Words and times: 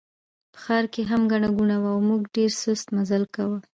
په 0.53 0.57
ښار 0.63 0.85
کې 0.93 1.01
هم 1.09 1.21
ګڼه 1.31 1.49
ګوڼه 1.57 1.77
وه 1.81 1.91
او 1.93 1.99
موږ 2.09 2.21
ډېر 2.35 2.51
سست 2.61 2.87
مزل 2.95 3.23
کاوه. 3.35 3.59